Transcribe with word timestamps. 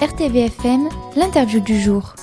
RTVFM, 0.00 0.88
l'interview 1.16 1.58
du 1.58 1.80
jour. 1.80 2.14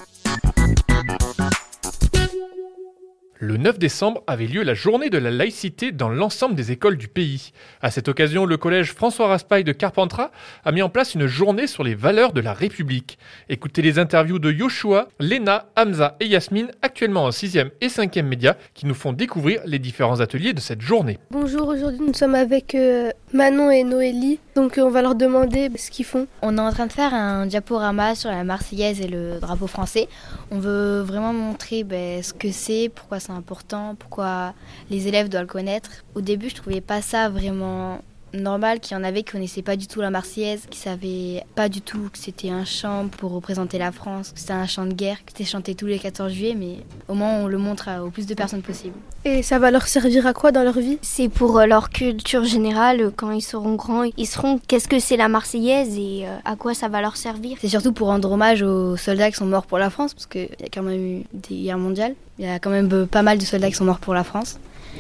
Le 3.38 3.58
9 3.58 3.80
décembre 3.80 4.24
avait 4.28 4.48
lieu 4.48 4.64
la 4.64 4.74
journée 4.74 5.10
de 5.10 5.18
la 5.18 5.30
laïcité 5.30 5.92
dans 5.92 6.08
l'ensemble 6.08 6.56
des 6.56 6.72
écoles 6.72 6.96
du 6.96 7.10
pays. 7.10 7.52
À 7.82 7.92
cette 7.92 8.08
occasion, 8.08 8.46
le 8.46 8.56
collège 8.56 8.94
François 8.94 9.28
Raspail 9.28 9.66
de 9.66 9.74
Carpentras 9.74 10.32
a 10.64 10.72
mis 10.72 10.82
en 10.82 10.88
place 10.88 11.16
une 11.16 11.28
journée 11.28 11.68
sur 11.68 11.84
les 11.84 11.96
valeurs 11.96 12.32
de 12.32 12.40
la 12.40 12.54
République. 12.54 13.20
Écoutez 13.50 13.82
les 13.82 14.00
interviews 14.00 14.40
de 14.40 14.54
Yoshua, 14.54 15.10
Léna, 15.20 15.66
Hamza 15.76 16.16
et 16.22 16.28
Yasmine, 16.28 16.72
actuellement 16.82 17.26
en 17.26 17.32
6e 17.32 17.72
et 17.82 17.88
5e 17.88 18.24
média, 18.24 18.56
qui 18.74 18.86
nous 18.86 18.94
font 18.94 19.12
découvrir 19.12 19.60
les 19.66 19.80
différents 19.80 20.22
ateliers 20.22 20.54
de 20.54 20.62
cette 20.62 20.80
journée. 20.80 21.20
Bonjour, 21.30 21.68
aujourd'hui 21.68 22.06
nous 22.08 22.14
sommes 22.14 22.36
avec 22.36 22.74
euh, 22.74 23.12
Manon 23.34 23.70
et 23.70 23.84
Noélie, 23.84 24.40
donc 24.56 24.78
euh, 24.78 24.84
on 24.84 24.90
va 24.90 25.02
leur 25.02 25.16
demander 25.16 25.70
ce 25.76 25.92
qu'ils 25.92 26.06
font. 26.06 26.28
On 26.42 26.58
est 26.58 26.62
en 26.62 26.72
train 26.72 26.88
de 26.88 26.94
faire 26.94 27.14
un 27.14 27.48
diaporama 27.48 28.16
sur 28.16 28.30
la 28.30 28.46
Marseillaise 28.46 29.02
et 29.02 29.10
le 29.10 29.42
drapeau 29.42 29.68
français. 29.68 30.08
On 30.52 30.60
veut 30.60 31.02
vraiment 31.02 31.34
montrer 31.34 31.84
ben, 31.84 32.24
ce 32.24 32.32
que 32.32 32.50
c'est, 32.54 32.90
pourquoi 32.96 33.20
c'est 33.26 33.32
important, 33.32 33.96
pourquoi 33.96 34.54
les 34.90 35.08
élèves 35.08 35.30
doivent 35.30 35.44
le 35.44 35.48
connaître. 35.48 35.90
Au 36.14 36.22
début, 36.22 36.50
je 36.50 36.56
trouvais 36.56 36.82
pas 36.82 37.02
ça 37.02 37.30
vraiment 37.30 38.02
normal 38.36 38.80
qu'il 38.80 38.96
y 38.96 39.00
en 39.00 39.04
avait 39.04 39.24
qui 39.24 39.32
connaissaient 39.32 39.62
pas 39.62 39.76
du 39.76 39.88
tout 39.88 40.02
la 40.02 40.10
Marseillaise, 40.10 40.64
qui 40.70 40.80
savaient 40.80 41.44
pas 41.56 41.70
du 41.70 41.82
tout 41.82 42.10
que 42.12 42.18
c'était 42.18 42.50
un 42.50 42.66
chant 42.66 43.08
pour 43.08 43.32
représenter 43.32 43.78
la 43.78 43.92
France, 43.92 44.32
que 44.32 44.40
c'était 44.40 44.54
un 44.54 44.68
chant 44.68 44.86
de 44.86 44.94
guerre, 44.94 45.18
que 45.26 45.32
c'était 45.32 45.46
chanté 45.46 45.76
tous 45.76 45.88
les 45.88 46.00
14 46.00 46.32
juillet, 46.32 46.56
mais 46.58 46.78
au 47.08 47.14
moins 47.14 47.34
on 47.40 47.48
le 47.48 47.58
montre 47.58 47.90
au 48.04 48.10
plus 48.10 48.26
de 48.26 48.34
personnes 48.34 48.62
possible. 48.62 48.96
Et 49.28 49.42
ça 49.42 49.58
va 49.58 49.72
leur 49.72 49.88
servir 49.88 50.28
à 50.28 50.34
quoi 50.34 50.52
dans 50.52 50.64
leur 50.64 50.78
vie? 50.78 51.00
C'est 51.02 51.30
pour 51.30 51.58
euh, 51.58 51.66
leur 51.66 51.90
culture 51.90 52.44
générale, 52.44 53.02
euh, 53.02 53.12
quand 53.16 53.32
ils 53.32 53.42
seront 53.42 53.74
grands, 53.74 54.04
ils 54.18 54.28
seront 54.28 54.60
qu'est-ce 54.68 54.88
que 54.88 55.00
c'est 55.00 55.18
la 55.18 55.30
Marseillaise 55.30 55.98
et 55.98 56.28
euh, 56.28 56.38
à 56.46 56.56
quoi 56.56 56.76
ça 56.76 56.90
va 56.90 57.02
leur 57.02 57.18
servir? 57.18 57.58
C'est 57.60 57.68
surtout 57.68 57.92
pour 57.92 58.08
rendre 58.08 58.32
hommage 58.32 58.62
aux 58.62 58.98
soldats 58.98 59.32
qui 59.32 59.38
sont 59.38 59.48
morts 59.48 59.66
pour 59.66 59.80
la 59.80 59.90
France, 59.90 60.14
parce 60.14 60.28
qu'il 60.28 60.50
y 60.60 60.64
a 60.64 60.70
quand 60.72 60.84
même 60.84 61.02
eu 61.02 61.24
des 61.34 61.64
guerres 61.64 61.80
mondiales, 61.80 62.14
il 62.38 62.46
y 62.46 62.48
a 62.48 62.60
quand 62.60 62.70
même 62.70 63.08
pas 63.08 63.24
mal 63.24 63.40
de 63.40 63.46
soldats 63.46 63.70
qui 63.70 63.76
sont 63.76 63.86
morts 63.86 64.00
pour 64.00 64.14
la 64.14 64.24
France 64.24 64.60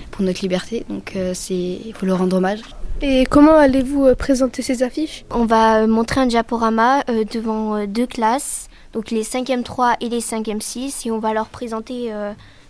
pour 0.10 0.24
notre 0.24 0.42
liberté. 0.42 0.86
Donc 0.90 1.16
c'est 1.34 1.54
il 1.54 1.94
faut 1.94 2.06
leur 2.06 2.18
rendre 2.18 2.38
hommage. 2.38 2.62
Et 3.02 3.26
comment 3.30 3.56
allez-vous 3.56 4.06
euh, 4.06 4.16
présenter 4.16 4.62
ces 4.62 4.82
affiches? 4.82 5.26
On 5.30 5.46
va 5.46 5.82
euh, 5.82 5.88
montrer 5.88 6.22
un 6.22 6.28
diaporama 6.28 7.04
euh, 7.10 7.26
devant 7.26 7.86
deux 7.86 8.08
classes, 8.08 8.70
donc 8.94 9.12
les 9.12 9.24
5e 9.24 9.64
3 9.64 9.98
et 10.00 10.08
les 10.08 10.22
5e 10.22 10.62
6, 10.62 11.06
et 11.06 11.12
on 11.12 11.20
va 11.20 11.34
leur 11.34 11.48
présenter 11.48 12.12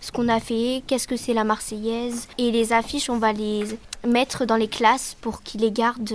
ce 0.00 0.10
qu'on 0.10 0.28
a 0.28 0.40
fait, 0.40 0.82
qu'est-ce 0.86 1.06
que 1.06 1.16
c'est 1.16 1.32
la 1.32 1.44
Marseillaise, 1.44 2.26
et 2.38 2.50
les 2.50 2.72
affiches, 2.72 3.08
on 3.08 3.18
va 3.18 3.32
les 3.32 3.64
mettre 4.06 4.46
dans 4.46 4.56
les 4.56 4.68
classes 4.68 5.16
pour 5.20 5.42
qu'ils 5.42 5.60
les 5.60 5.72
gardent 5.72 6.14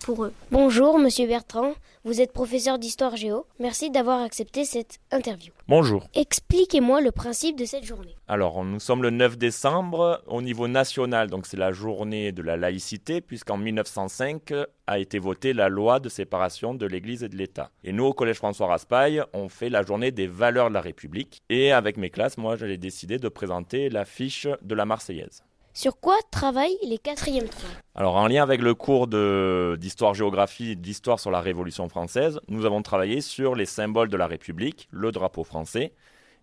pour 0.00 0.24
eux. 0.24 0.32
Bonjour, 0.50 0.98
monsieur 0.98 1.26
Bertrand. 1.26 1.72
Vous 2.06 2.20
êtes 2.20 2.32
professeur 2.32 2.78
d'histoire 2.78 3.16
géo. 3.16 3.46
Merci 3.58 3.90
d'avoir 3.90 4.22
accepté 4.22 4.64
cette 4.64 5.00
interview. 5.10 5.52
Bonjour. 5.66 6.06
Expliquez-moi 6.14 7.00
le 7.00 7.10
principe 7.10 7.58
de 7.58 7.64
cette 7.64 7.82
journée. 7.82 8.14
Alors, 8.28 8.64
nous 8.64 8.78
sommes 8.78 9.02
le 9.02 9.10
9 9.10 9.36
décembre 9.36 10.22
au 10.28 10.40
niveau 10.40 10.68
national, 10.68 11.28
donc 11.28 11.46
c'est 11.46 11.56
la 11.56 11.72
journée 11.72 12.30
de 12.30 12.42
la 12.42 12.56
laïcité, 12.56 13.20
puisqu'en 13.20 13.56
1905 13.56 14.52
a 14.86 14.98
été 15.00 15.18
votée 15.18 15.52
la 15.52 15.68
loi 15.68 15.98
de 15.98 16.08
séparation 16.08 16.74
de 16.74 16.86
l'Église 16.86 17.24
et 17.24 17.28
de 17.28 17.36
l'État. 17.36 17.72
Et 17.82 17.92
nous, 17.92 18.04
au 18.04 18.12
Collège 18.12 18.36
François 18.36 18.68
Raspail, 18.68 19.24
on 19.32 19.48
fait 19.48 19.68
la 19.68 19.82
journée 19.82 20.12
des 20.12 20.28
valeurs 20.28 20.68
de 20.68 20.74
la 20.74 20.80
République. 20.80 21.42
Et 21.50 21.72
avec 21.72 21.96
mes 21.96 22.10
classes, 22.10 22.38
moi, 22.38 22.54
j'allais 22.54 22.78
décider 22.78 23.18
de 23.18 23.28
présenter 23.28 23.88
l'affiche 23.88 24.46
de 24.62 24.74
la 24.76 24.84
Marseillaise. 24.84 25.42
Sur 25.76 26.00
quoi 26.00 26.16
travaillent 26.30 26.78
les 26.84 26.96
quatrièmes 26.96 27.50
3 27.50 27.68
Alors 27.96 28.16
en 28.16 28.28
lien 28.28 28.42
avec 28.42 28.62
le 28.62 28.74
cours 28.74 29.06
d'histoire-géographie, 29.08 30.74
d'histoire 30.74 31.20
sur 31.20 31.30
la 31.30 31.42
Révolution 31.42 31.86
française, 31.90 32.40
nous 32.48 32.64
avons 32.64 32.80
travaillé 32.80 33.20
sur 33.20 33.54
les 33.54 33.66
symboles 33.66 34.08
de 34.08 34.16
la 34.16 34.26
République, 34.26 34.88
le 34.90 35.12
drapeau 35.12 35.44
français 35.44 35.92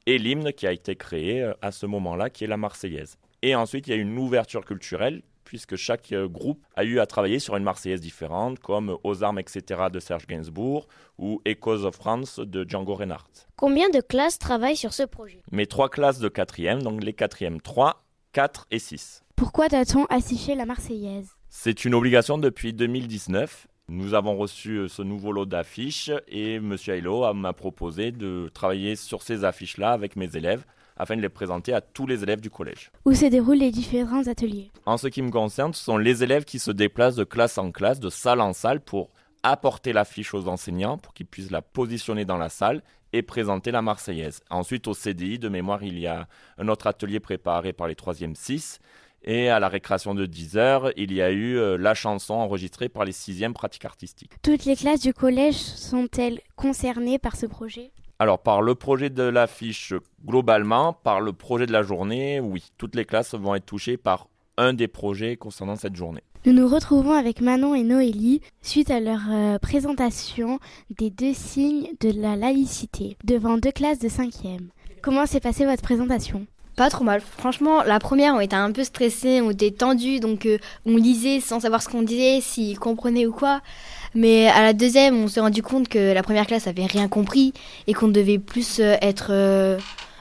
et 0.05 0.19
l'hymne 0.19 0.53
qui 0.53 0.67
a 0.67 0.71
été 0.71 0.95
créé 0.95 1.41
euh, 1.41 1.53
à 1.63 1.71
ce 1.71 1.87
moment-là, 1.87 2.29
qui 2.29 2.43
est 2.43 2.47
la 2.47 2.57
Marseillaise. 2.57 3.17
Et 3.41 3.55
ensuite, 3.55 3.87
il 3.87 3.89
y 3.89 3.93
a 3.93 3.97
une 3.99 4.15
ouverture 4.19 4.65
culturelle 4.65 5.23
puisque 5.45 5.77
chaque 5.77 6.11
euh, 6.11 6.27
groupe 6.27 6.63
a 6.75 6.83
eu 6.83 6.99
à 6.99 7.07
travailler 7.07 7.39
sur 7.39 7.55
une 7.55 7.63
Marseillaise 7.63 8.01
différente, 8.01 8.59
comme 8.59 8.97
Aux 9.03 9.23
armes, 9.23 9.39
etc. 9.39 9.85
de 9.91 9.99
Serge 9.99 10.27
Gainsbourg 10.27 10.87
ou 11.17 11.41
Echoes 11.45 11.85
of 11.85 11.95
France 11.95 12.39
de 12.39 12.69
Django 12.69 12.93
Reinhardt. 12.93 13.47
Combien 13.55 13.89
de 13.89 13.99
classes 13.99 14.37
travaillent 14.37 14.77
sur 14.77 14.93
ce 14.93 15.03
projet? 15.03 15.41
Mes 15.51 15.65
trois 15.65 15.89
classes 15.89 16.19
de 16.19 16.29
quatrième, 16.29 16.83
donc 16.83 17.03
les 17.03 17.13
quatrièmes 17.13 17.61
3, 17.61 18.02
4 18.33 18.67
et 18.71 18.79
6. 18.79 19.23
Pourquoi 19.35 19.69
doit-on 19.69 20.05
afficher 20.05 20.55
la 20.55 20.65
Marseillaise? 20.65 21.29
C'est 21.49 21.85
une 21.85 21.93
obligation 21.93 22.39
depuis 22.39 22.73
2019. 22.73 23.67
Nous 23.89 24.15
avons 24.15 24.35
reçu 24.35 24.77
euh, 24.77 24.87
ce 24.87 25.03
nouveau 25.03 25.31
lot 25.31 25.45
d'affiches 25.45 26.09
et 26.27 26.55
M. 26.55 26.75
Ailo 26.87 27.31
m'a 27.33 27.53
proposé 27.53 28.11
de 28.11 28.49
travailler 28.53 28.95
sur 28.95 29.21
ces 29.21 29.43
affiches-là 29.43 29.91
avec 29.91 30.15
mes 30.15 30.35
élèves 30.35 30.65
afin 30.97 31.15
de 31.15 31.21
les 31.21 31.29
présenter 31.29 31.73
à 31.73 31.81
tous 31.81 32.07
les 32.07 32.23
élèves 32.23 32.41
du 32.41 32.49
collège. 32.49 32.91
Où 33.05 33.13
se 33.13 33.25
déroulent 33.25 33.57
les 33.57 33.71
différents 33.71 34.27
ateliers? 34.27 34.71
En 34.85 34.97
ce 34.97 35.07
qui 35.07 35.21
me 35.21 35.31
concerne, 35.31 35.73
ce 35.73 35.83
sont 35.83 35.97
les 35.97 36.23
élèves 36.23 36.45
qui 36.45 36.59
se 36.59 36.71
déplacent 36.71 37.15
de 37.15 37.23
classe 37.23 37.57
en 37.57 37.71
classe, 37.71 37.99
de 37.99 38.09
salle 38.09 38.41
en 38.41 38.53
salle 38.53 38.79
pour 38.81 39.09
apporter 39.43 39.93
l'affiche 39.93 40.33
aux 40.33 40.47
enseignants 40.47 40.97
pour 40.97 41.13
qu'ils 41.13 41.25
puissent 41.25 41.51
la 41.51 41.61
positionner 41.61 42.25
dans 42.25 42.37
la 42.37 42.49
salle 42.49 42.81
et 43.11 43.21
présenter 43.21 43.71
la 43.71 43.81
Marseillaise. 43.81 44.41
Ensuite, 44.49 44.87
au 44.87 44.93
CDI, 44.93 45.37
de 45.37 45.49
mémoire, 45.49 45.83
il 45.83 45.99
y 45.99 46.07
a 46.07 46.27
un 46.57 46.67
autre 46.67 46.87
atelier 46.87 47.19
préparé 47.19 47.73
par 47.73 47.87
les 47.87 47.95
3e 47.95 48.35
6 48.35 48.79
et 49.23 49.49
à 49.49 49.59
la 49.59 49.69
récréation 49.69 50.13
de 50.15 50.25
10 50.25 50.57
heures, 50.57 50.91
il 50.97 51.13
y 51.13 51.21
a 51.21 51.31
eu 51.31 51.57
euh, 51.57 51.77
la 51.77 51.93
chanson 51.93 52.33
enregistrée 52.33 52.89
par 52.89 53.05
les 53.05 53.13
6e 53.13 53.53
pratiques 53.53 53.85
artistiques. 53.85 54.33
Toutes 54.41 54.65
les 54.65 54.75
classes 54.75 54.99
du 54.99 55.13
collège 55.13 55.55
sont-elles 55.55 56.41
concernées 56.55 57.19
par 57.19 57.35
ce 57.35 57.45
projet? 57.45 57.91
Alors 58.19 58.39
par 58.39 58.61
le 58.61 58.75
projet 58.75 59.09
de 59.09 59.23
l'affiche 59.23 59.93
globalement, 60.25 60.93
par 60.93 61.21
le 61.21 61.33
projet 61.33 61.65
de 61.65 61.71
la 61.71 61.83
journée, 61.83 62.39
oui, 62.39 62.71
toutes 62.77 62.95
les 62.95 63.05
classes 63.05 63.33
vont 63.33 63.55
être 63.55 63.65
touchées 63.65 63.97
par 63.97 64.27
un 64.57 64.73
des 64.73 64.87
projets 64.87 65.35
concernant 65.35 65.75
cette 65.75 65.95
journée. 65.95 66.23
Nous 66.45 66.53
nous 66.53 66.67
retrouvons 66.67 67.13
avec 67.13 67.41
Manon 67.41 67.73
et 67.73 67.83
Noélie 67.83 68.41
suite 68.61 68.91
à 68.91 68.99
leur 68.99 69.21
euh, 69.31 69.57
présentation 69.59 70.59
des 70.89 71.09
deux 71.09 71.33
signes 71.33 71.87
de 72.01 72.11
la 72.11 72.35
laïcité 72.35 73.17
devant 73.23 73.57
deux 73.57 73.71
classes 73.71 73.99
de 73.99 74.09
5e. 74.09 74.67
Comment 75.01 75.25
s'est 75.25 75.39
passée 75.39 75.65
votre 75.65 75.81
présentation? 75.81 76.45
Pas 76.75 76.89
trop 76.89 77.03
mal. 77.03 77.21
Franchement, 77.21 77.83
la 77.83 77.99
première, 77.99 78.33
on 78.33 78.39
était 78.39 78.55
un 78.55 78.71
peu 78.71 78.83
stressés, 78.83 79.41
on 79.41 79.51
était 79.51 79.69
tendus, 79.69 80.19
donc 80.19 80.47
euh, 80.47 80.57
on 80.87 80.97
lisait 80.97 81.39
sans 81.39 81.59
savoir 81.59 81.83
ce 81.83 81.89
qu'on 81.89 82.01
disait, 82.01 82.41
s'ils 82.41 82.79
comprenaient 82.79 83.27
ou 83.27 83.31
quoi. 83.31 83.61
Mais 84.15 84.47
à 84.47 84.63
la 84.63 84.73
deuxième, 84.73 85.23
on 85.23 85.27
s'est 85.27 85.39
rendu 85.39 85.61
compte 85.61 85.87
que 85.87 86.13
la 86.13 86.23
première 86.23 86.47
classe 86.47 86.65
avait 86.65 86.85
rien 86.85 87.07
compris 87.07 87.53
et 87.85 87.93
qu'on 87.93 88.07
devait 88.07 88.39
plus 88.39 88.79
euh, 88.79 88.95
être 89.01 89.27
euh, 89.29 89.77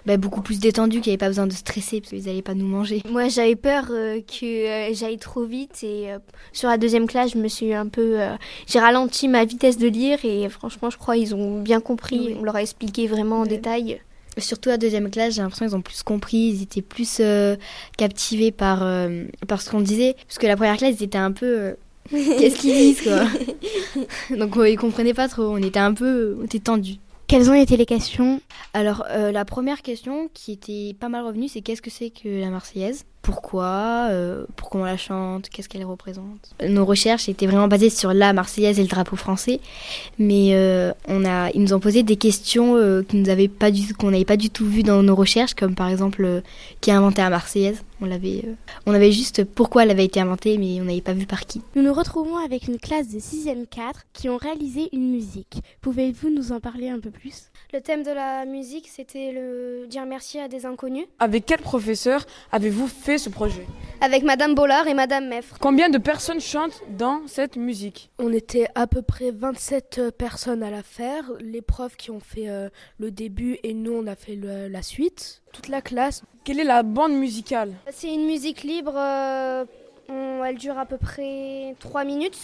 bah, 0.07 0.17
beaucoup 0.17 0.43
plus 0.43 0.59
détendu, 0.61 1.01
qu'il 1.01 1.11
n'y 1.11 1.15
avait 1.15 1.19
pas 1.19 1.29
besoin 1.29 1.47
de 1.47 1.53
stresser 1.53 2.01
parce 2.01 2.11
qu'ils 2.11 2.25
n'allaient 2.25 2.43
pas 2.43 2.55
nous 2.55 2.67
manger. 2.67 3.03
Moi, 3.09 3.29
j'avais 3.29 3.57
peur 3.57 3.87
que 3.87 4.93
j'aille 4.93 5.19
trop 5.19 5.45
vite 5.45 5.83
et 5.83 6.09
sur 6.53 6.69
la 6.69 6.77
deuxième 6.77 7.07
classe, 7.07 7.33
je 7.33 7.39
me 7.39 7.49
suis 7.49 7.73
un 7.73 7.87
peu, 7.87 8.19
j'ai 8.67 8.79
ralenti 8.79 9.29
ma 9.29 9.45
vitesse 9.45 9.79
de 9.79 9.89
lire 9.89 10.19
et 10.25 10.49
franchement, 10.49 10.91
je 10.91 10.99
crois 10.99 11.17
ils 11.17 11.35
ont 11.35 11.61
bien 11.61 11.81
compris. 11.81 12.37
On 12.39 12.43
leur 12.43 12.57
a 12.57 12.63
expliqué 12.63 13.07
vraiment 13.07 13.41
en 13.41 13.47
détail. 13.47 14.01
Surtout 14.39 14.71
à 14.71 14.79
deuxième 14.79 15.11
classe, 15.11 15.35
j'ai 15.35 15.43
l'impression 15.43 15.67
qu'ils 15.67 15.77
ont 15.77 15.83
plus 15.83 16.03
compris, 16.03 16.39
ils 16.39 16.63
étaient 16.63 16.81
plus 16.83 17.19
euh, 17.21 17.57
captivés 17.99 18.51
par, 18.51 18.83
euh, 18.83 19.25
par 19.47 19.61
ce 19.61 19.71
qu'on 19.71 19.81
disait. 19.81 20.17
Parce 20.27 20.39
que 20.39 20.47
la 20.47 20.57
première 20.57 20.79
classe, 20.79 20.97
ils 21.01 21.05
étaient 21.05 21.19
un 21.19 21.33
peu. 21.33 21.47
Euh, 21.47 21.73
qu'est-ce 22.11 22.59
qu'ils 22.59 22.73
disent, 22.73 23.03
quoi? 23.03 23.27
Donc, 24.37 24.55
ils 24.67 24.79
comprenaient 24.79 25.13
pas 25.13 25.29
trop, 25.29 25.45
on 25.45 25.59
était 25.59 25.79
un 25.79 25.93
peu. 25.93 26.39
On 26.41 26.45
était 26.45 26.61
tendus. 26.61 26.97
Quelles 27.33 27.49
ont 27.49 27.55
été 27.55 27.79
les 27.79 27.87
questions? 27.87 28.43
Alors, 28.75 29.07
la 29.09 29.47
première 29.47 29.81
question 29.81 30.29
qui 30.35 30.53
était 30.53 30.95
pas 31.01 31.09
mal 31.09 31.25
revenue, 31.25 31.49
c'est 31.49 31.63
qu'est-ce 31.63 31.81
que 31.81 31.89
c'est 31.89 32.11
que 32.11 32.29
la 32.29 32.51
Marseillaise? 32.51 33.07
Pourquoi, 33.23 34.09
euh, 34.11 34.45
pourquoi 34.57 34.81
on 34.81 34.85
la 34.85 34.97
chante, 34.97 35.49
qu'est-ce 35.49 35.69
qu'elle 35.69 35.85
représente. 35.85 36.51
Nos 36.69 36.85
recherches 36.85 37.29
étaient 37.29 37.47
vraiment 37.47 37.69
basées 37.69 37.89
sur 37.89 38.13
la 38.13 38.33
Marseillaise 38.33 38.79
et 38.79 38.83
le 38.83 38.89
drapeau 38.89 39.17
français, 39.17 39.61
mais 40.19 40.51
euh, 40.55 40.93
on 41.07 41.25
a, 41.25 41.51
ils 41.53 41.63
nous 41.63 41.73
ont 41.73 41.81
posé 41.81 42.03
des 42.03 42.17
questions 42.17 42.77
euh, 42.77 43.03
qu'on 43.09 43.19
n'avait 43.19 43.49
pas 43.49 43.71
du 43.71 43.95
qu'on 43.95 44.11
n'avait 44.11 44.25
pas 44.25 44.37
du 44.37 44.51
tout 44.51 44.67
vues 44.67 44.83
dans 44.83 45.03
nos 45.05 45.15
recherches, 45.15 45.55
comme 45.55 45.77
par 45.77 45.89
exemple 45.89 46.43
qui 46.81 46.91
a 46.91 46.99
inventé 46.99 47.23
la 47.23 47.31
Marseillaise. 47.31 47.83
On 48.01 48.07
l'avait, 48.07 48.45
on 48.87 48.93
avait 48.93 49.13
juste 49.13 49.45
pourquoi 49.45 49.85
elle 49.85 49.93
avait 49.93 50.05
été 50.05 50.19
inventée, 50.19 50.59
mais 50.59 50.81
on 50.81 50.85
n'avait 50.85 51.01
pas 51.01 51.13
vu 51.13 51.25
par 51.25 51.47
qui. 51.47 51.63
Nous 51.77 51.83
nous 51.83 51.95
retrouvons 51.95 52.37
avec 52.39 52.67
une 52.67 52.79
classe 52.79 53.09
de 53.09 53.21
6e 53.21 53.67
4 53.69 54.01
qui 54.13 54.29
ont 54.29 54.37
réalisé 54.37 54.89
une 54.93 55.09
musique. 55.13 55.63
Pouvez-vous 55.81 56.29
nous 56.31 56.51
en 56.51 56.59
parler 56.59 56.89
un 56.89 56.99
peu 56.99 57.11
plus? 57.11 57.53
Le 57.73 57.81
thème 57.81 58.03
de 58.03 58.11
la 58.11 58.45
musique, 58.45 58.89
c'était 58.93 59.31
le 59.33 59.87
dire 59.89 60.05
merci 60.05 60.41
à 60.41 60.49
des 60.49 60.67
inconnus. 60.67 61.07
Avec 61.21 61.47
quel 61.47 61.61
professeur 61.61 62.27
avez-vous 62.51 62.89
fait 62.89 63.12
ce 63.19 63.29
projet 63.29 63.67
Avec 64.01 64.23
Madame 64.23 64.55
Bollard 64.55 64.87
et 64.89 64.95
Madame 64.95 65.29
Meffre. 65.29 65.57
Combien 65.61 65.89
de 65.89 65.99
personnes 65.99 66.41
chantent 66.41 66.83
dans 66.89 67.23
cette 67.27 67.57
musique? 67.57 68.11
On 68.19 68.33
était 68.33 68.67
à 68.75 68.87
peu 68.87 69.03
près 69.03 69.31
27 69.31 69.99
euh, 69.99 70.11
personnes 70.11 70.63
à 70.63 70.71
la 70.71 70.83
faire. 70.83 71.25
Les 71.41 71.63
profs 71.63 71.97
qui 71.97 72.11
ont 72.11 72.21
fait 72.21 72.49
euh, 72.49 72.69
le 72.99 73.11
début 73.11 73.59
et 73.63 73.75
nous 73.75 73.93
on 73.93 74.07
a 74.07 74.15
fait 74.17 74.37
la 74.37 74.83
suite. 74.83 75.43
Toute 75.53 75.69
la 75.69 75.81
classe. 75.83 76.23
Quelle 76.45 76.59
est 76.61 76.65
la 76.65 76.83
bande 76.83 77.13
musicale? 77.13 77.73
C'est 77.91 78.13
une 78.13 78.27
musique 78.27 78.63
libre. 78.63 78.95
Euh, 78.97 79.65
Elle 80.45 80.57
dure 80.59 80.79
à 80.79 80.85
peu 80.87 80.99
près 80.99 81.75
3 81.79 82.05
minutes. 82.05 82.39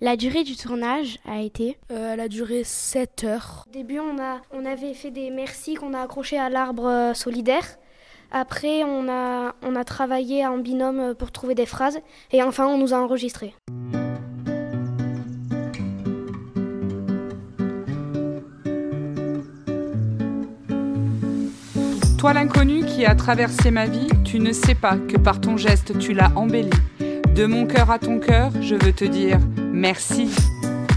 La 0.00 0.16
durée 0.16 0.42
du 0.42 0.56
tournage 0.56 1.18
a 1.28 1.40
été? 1.42 1.78
Elle 1.90 2.18
a 2.20 2.28
duré 2.28 2.64
7 2.64 3.24
heures. 3.24 3.66
Au 3.68 3.72
début, 3.72 4.00
on, 4.00 4.18
a, 4.20 4.40
on 4.52 4.64
avait 4.64 4.94
fait 4.94 5.10
des 5.10 5.30
merci 5.30 5.74
qu'on 5.74 5.92
a 5.94 6.00
accrochés 6.00 6.38
à 6.38 6.48
l'arbre 6.48 6.86
euh, 6.86 7.14
solidaire. 7.14 7.66
Après, 8.34 8.82
on 8.82 9.08
a, 9.10 9.54
on 9.62 9.76
a 9.76 9.84
travaillé 9.84 10.46
en 10.46 10.56
binôme 10.56 11.14
pour 11.14 11.30
trouver 11.32 11.54
des 11.54 11.66
phrases. 11.66 11.98
Et 12.32 12.42
enfin, 12.42 12.66
on 12.66 12.78
nous 12.78 12.94
a 12.94 12.96
enregistrés. 12.96 13.54
Toi 22.16 22.32
l'inconnu 22.32 22.86
qui 22.86 23.04
a 23.04 23.14
traversé 23.16 23.70
ma 23.70 23.84
vie, 23.84 24.08
tu 24.24 24.38
ne 24.38 24.52
sais 24.52 24.76
pas 24.76 24.96
que 24.96 25.16
par 25.18 25.40
ton 25.40 25.56
geste 25.56 25.98
tu 25.98 26.14
l'as 26.14 26.30
embelli. 26.36 26.70
De 27.34 27.46
mon 27.46 27.66
cœur 27.66 27.90
à 27.90 27.98
ton 27.98 28.20
cœur, 28.20 28.52
je 28.60 28.76
veux 28.76 28.92
te 28.92 29.04
dire 29.04 29.40
merci. 29.58 30.30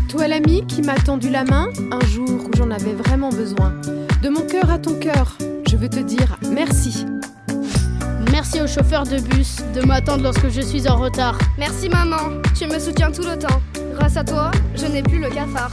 Toi 0.07 0.27
l'ami 0.27 0.65
qui 0.67 0.83
m'a 0.83 0.93
tendu 0.93 1.31
la 1.31 1.43
main 1.43 1.69
un 1.91 2.05
jour 2.05 2.29
où 2.29 2.55
j'en 2.55 2.69
avais 2.69 2.93
vraiment 2.93 3.29
besoin. 3.29 3.73
De 4.21 4.29
mon 4.29 4.41
cœur 4.41 4.69
à 4.69 4.77
ton 4.77 4.99
cœur, 4.99 5.35
je 5.67 5.75
veux 5.75 5.89
te 5.89 5.99
dire 5.99 6.37
merci. 6.51 7.05
Merci 8.35 8.59
au 8.59 8.67
chauffeur 8.67 9.03
de 9.03 9.17
bus 9.17 9.63
de 9.73 9.85
m'attendre 9.85 10.23
lorsque 10.23 10.49
je 10.49 10.59
suis 10.59 10.89
en 10.89 10.97
retard. 10.97 11.37
Merci 11.57 11.87
maman, 11.87 12.41
tu 12.53 12.67
me 12.67 12.79
soutiens 12.79 13.09
tout 13.09 13.21
le 13.21 13.39
temps. 13.39 13.61
Grâce 13.93 14.17
à 14.17 14.25
toi, 14.25 14.51
je 14.75 14.85
n'ai 14.87 15.01
plus 15.01 15.19
le 15.19 15.29
cafard. 15.29 15.71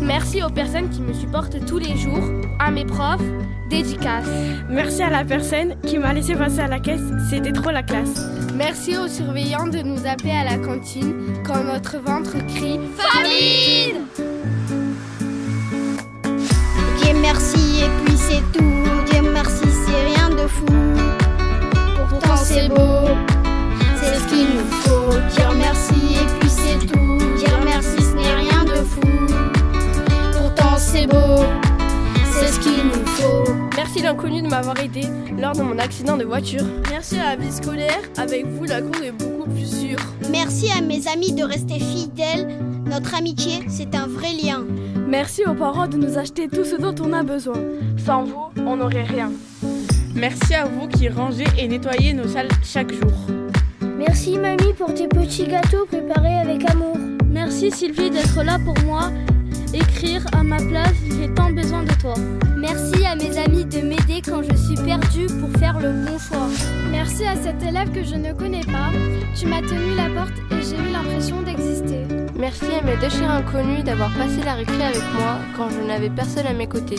Merci 0.00 0.40
aux 0.40 0.48
personnes 0.48 0.88
qui 0.88 1.00
me 1.00 1.12
supportent 1.12 1.66
tous 1.66 1.78
les 1.78 1.96
jours, 1.96 2.22
à 2.60 2.70
mes 2.70 2.84
profs, 2.84 3.20
dédicace. 3.68 4.28
Merci 4.70 5.02
à 5.02 5.10
la 5.10 5.24
personne 5.24 5.74
qui 5.84 5.98
m'a 5.98 6.12
laissé 6.12 6.36
passer 6.36 6.60
à 6.60 6.68
la 6.68 6.78
caisse, 6.78 7.02
c'était 7.28 7.50
trop 7.50 7.72
la 7.72 7.82
classe. 7.82 8.22
Merci 8.54 8.96
aux 8.96 9.08
surveillants 9.08 9.66
de 9.66 9.78
nous 9.78 10.06
appeler 10.06 10.30
à 10.30 10.44
la 10.44 10.58
cantine 10.58 11.12
quand 11.44 11.64
notre 11.64 11.98
ventre 11.98 12.36
crie 12.46 12.78
Famine 12.96 14.04
Dieu 17.02 17.14
merci 17.20 17.82
et 17.82 18.04
puis 18.04 18.16
c'est 18.16 18.56
tout. 18.56 18.64
Dieu 19.10 19.22
merci, 19.32 19.64
c'est 19.84 20.04
rien 20.04 20.30
de 20.30 20.46
fou. 20.46 20.66
Pourtant 22.18 22.36
c'est 22.36 22.68
beau, 22.68 23.08
c'est 24.00 24.14
ce 24.14 24.26
qu'il 24.28 24.46
nous 24.46 24.66
faut. 24.80 25.10
Dire 25.36 25.52
merci 25.54 26.14
et 26.14 26.38
puis 26.40 26.48
c'est 26.48 26.78
tout. 26.86 27.18
Dire 27.36 27.60
merci, 27.62 28.02
ce 28.02 28.14
n'est 28.16 28.34
rien 28.34 28.64
de 28.64 28.82
fou. 28.82 29.00
Pourtant 30.32 30.76
c'est 30.78 31.06
beau, 31.06 31.44
c'est 32.32 32.46
ce 32.46 32.60
qu'il 32.60 32.86
nous 32.86 33.06
faut. 33.06 33.52
Merci 33.76 34.00
l'inconnu 34.00 34.40
de 34.40 34.48
m'avoir 34.48 34.78
aidé 34.80 35.02
lors 35.38 35.52
de 35.52 35.62
mon 35.62 35.78
accident 35.78 36.16
de 36.16 36.24
voiture. 36.24 36.64
Merci 36.90 37.18
à 37.18 37.36
la 37.36 37.36
vie 37.36 37.52
scolaire, 37.52 38.00
avec 38.16 38.46
vous 38.46 38.64
la 38.64 38.80
cour 38.80 39.02
est 39.02 39.12
beaucoup 39.12 39.50
plus 39.50 39.66
sûre. 39.66 39.98
Merci 40.30 40.70
à 40.70 40.80
mes 40.80 41.06
amis 41.08 41.32
de 41.32 41.44
rester 41.44 41.78
fidèles. 41.78 42.58
Notre 42.86 43.14
amitié, 43.14 43.66
c'est 43.68 43.94
un 43.94 44.06
vrai 44.06 44.32
lien. 44.42 44.64
Merci 45.06 45.42
aux 45.44 45.54
parents 45.54 45.86
de 45.86 45.98
nous 45.98 46.16
acheter 46.16 46.48
tout 46.48 46.64
ce 46.64 46.76
dont 46.76 46.94
on 47.04 47.12
a 47.12 47.22
besoin. 47.22 47.60
Sans 47.98 48.24
vous, 48.24 48.46
on 48.64 48.76
n'aurait 48.76 49.02
rien. 49.02 49.32
Merci 50.16 50.54
à 50.54 50.64
vous 50.64 50.88
qui 50.88 51.10
rangez 51.10 51.44
et 51.58 51.68
nettoyez 51.68 52.14
nos 52.14 52.26
salles 52.26 52.48
chaque 52.62 52.90
jour. 52.90 53.12
Merci 53.98 54.38
mamie 54.38 54.72
pour 54.76 54.94
tes 54.94 55.08
petits 55.08 55.46
gâteaux 55.46 55.84
préparés 55.86 56.38
avec 56.38 56.68
amour. 56.70 56.96
Merci 57.28 57.70
Sylvie 57.70 58.10
d'être 58.10 58.42
là 58.42 58.58
pour 58.64 58.74
moi. 58.86 59.10
Écrire 59.74 60.24
à 60.32 60.42
ma 60.42 60.56
place, 60.56 60.94
j'ai 61.18 61.28
tant 61.34 61.50
besoin 61.50 61.82
de 61.82 61.92
toi. 62.00 62.14
Merci 62.56 63.04
à 63.04 63.14
mes 63.14 63.36
amis 63.36 63.66
de 63.66 63.82
m'aider 63.82 64.22
quand 64.24 64.42
je 64.42 64.56
suis 64.56 64.76
perdue 64.76 65.26
pour 65.38 65.50
faire 65.60 65.78
le 65.80 65.92
bon 65.92 66.18
choix. 66.18 66.48
Merci 66.90 67.24
à 67.26 67.36
cet 67.36 67.62
élève 67.62 67.90
que 67.92 68.02
je 68.02 68.14
ne 68.14 68.32
connais 68.32 68.64
pas. 68.64 68.90
Tu 69.38 69.46
m'as 69.46 69.60
tenu 69.60 69.94
la 69.96 70.08
porte 70.18 70.38
et 70.50 70.62
j'ai 70.62 70.76
eu 70.76 70.92
l'impression 70.92 71.42
d'exister. 71.42 72.06
Merci 72.38 72.64
à 72.80 72.82
mes 72.82 72.96
deux 72.96 73.10
chers 73.10 73.30
inconnus 73.30 73.84
d'avoir 73.84 74.10
passé 74.14 74.42
la 74.44 74.54
récré 74.54 74.82
avec 74.82 75.02
moi 75.14 75.38
quand 75.58 75.68
je 75.68 75.86
n'avais 75.86 76.10
personne 76.10 76.46
à 76.46 76.54
mes 76.54 76.66
côtés. 76.66 76.96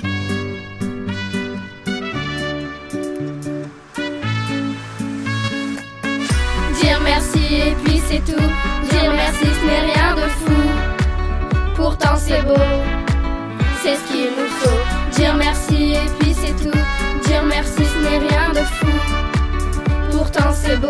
C'est 8.09 8.23
tout. 8.23 8.47
Dire 8.89 9.11
merci 9.13 9.45
ce 9.45 9.65
n'est 9.65 9.91
rien 9.91 10.15
de 10.15 10.27
fou. 10.39 10.61
Pourtant 11.75 12.15
c'est 12.15 12.41
beau, 12.43 12.55
c'est 13.81 13.95
ce 13.95 14.03
qu'il 14.11 14.29
nous 14.37 14.49
faut. 14.59 15.17
Dire 15.17 15.35
merci 15.35 15.93
et 15.93 16.09
puis 16.19 16.33
c'est 16.33 16.55
tout. 16.63 16.77
Dire 17.27 17.43
merci 17.45 17.83
ce 17.83 17.99
n'est 18.03 18.19
rien 18.19 18.49
de 18.53 18.63
fou. 18.77 18.87
Pourtant 20.11 20.51
c'est 20.53 20.77
beau, 20.77 20.87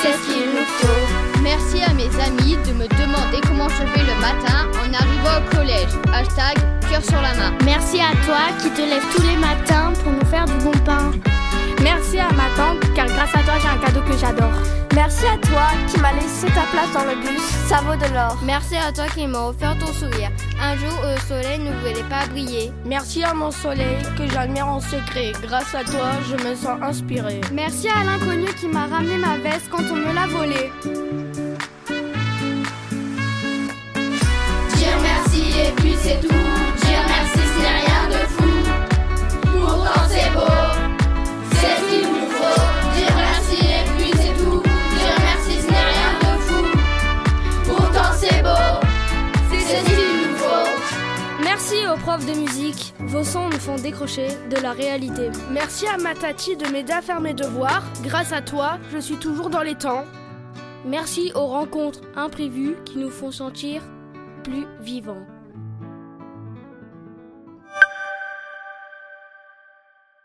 c'est 0.00 0.12
ce 0.12 0.22
qu'il 0.26 0.46
nous 0.54 0.68
faut. 0.78 1.40
Merci 1.42 1.82
à 1.82 1.92
mes 1.94 2.10
amis 2.26 2.56
de 2.66 2.72
me 2.72 2.86
demander 2.86 3.40
comment 3.46 3.68
je 3.68 3.82
vais 3.92 4.06
le 4.06 4.20
matin 4.20 4.68
en 4.82 4.92
arrivant 4.94 5.38
au 5.40 5.56
collège. 5.56 5.94
Hashtag 6.12 6.56
cœur 6.88 7.02
sur 7.02 7.20
la 7.20 7.34
main. 7.34 7.52
Merci 7.64 8.00
à 8.00 8.12
toi 8.26 8.42
qui 8.60 8.70
te 8.70 8.80
lèves 8.80 9.06
tous 9.14 9.22
les 9.22 9.36
matins 9.36 9.92
pour 10.02 10.12
nous 10.12 10.26
faire 10.26 10.44
du 10.44 10.64
bon 10.64 10.76
pain. 10.84 11.10
Merci 11.82 12.20
à 12.20 12.30
ma 12.32 12.48
tante, 12.56 12.80
car 12.94 13.06
grâce 13.06 13.34
à 13.34 13.42
toi 13.42 13.54
j'ai 13.60 13.68
un 13.68 13.78
cadeau 13.84 14.02
que 14.02 14.16
j'adore. 14.16 14.79
Merci 15.02 15.24
à 15.24 15.38
toi 15.38 15.66
qui 15.88 15.98
m'as 15.98 16.12
laissé 16.12 16.46
ta 16.48 16.66
place 16.70 16.92
dans 16.92 17.06
le 17.06 17.16
bus, 17.16 17.40
ça 17.66 17.80
vaut 17.80 17.96
de 17.96 18.12
l'or. 18.12 18.36
Merci 18.44 18.76
à 18.76 18.92
toi 18.92 19.06
qui 19.06 19.26
m'as 19.26 19.48
offert 19.48 19.74
ton 19.78 19.90
sourire, 19.94 20.30
un 20.60 20.76
jour 20.76 20.92
où 20.92 21.06
le 21.06 21.18
soleil 21.26 21.58
ne 21.58 21.72
voulait 21.72 22.06
pas 22.10 22.26
briller. 22.26 22.70
Merci 22.84 23.24
à 23.24 23.32
mon 23.32 23.50
soleil 23.50 23.96
que 24.18 24.28
j'admire 24.28 24.68
en 24.68 24.78
secret, 24.78 25.32
grâce 25.40 25.74
à 25.74 25.84
toi 25.84 26.10
je 26.28 26.46
me 26.46 26.54
sens 26.54 26.78
inspiré. 26.82 27.40
Merci 27.50 27.88
à 27.88 28.04
l'inconnu 28.04 28.44
qui 28.60 28.68
m'a 28.68 28.88
ramené 28.88 29.16
ma 29.16 29.38
veste 29.38 29.70
quand 29.70 29.82
on 29.90 29.96
me 29.96 30.12
l'a 30.12 30.26
volée. 30.26 30.70
Dire 34.76 34.98
merci 35.02 35.60
et 35.66 35.72
puis 35.76 35.96
c'est 35.98 36.20
tout. 36.20 36.69
De 53.90 54.62
la 54.62 54.72
réalité. 54.72 55.30
Merci 55.50 55.86
à 55.86 55.96
ma 55.96 56.14
tati 56.14 56.56
de 56.56 56.66
m'aider 56.68 56.92
à 56.92 57.02
faire 57.02 57.20
mes 57.20 57.34
devoirs. 57.34 57.82
Grâce 58.02 58.32
à 58.32 58.40
toi, 58.40 58.78
je 58.92 58.98
suis 58.98 59.16
toujours 59.16 59.50
dans 59.50 59.62
les 59.62 59.74
temps. 59.74 60.04
Merci 60.84 61.32
aux 61.34 61.46
rencontres 61.46 62.00
imprévues 62.16 62.76
qui 62.84 62.98
nous 62.98 63.10
font 63.10 63.32
sentir 63.32 63.82
plus 64.44 64.66
vivants. 64.80 65.26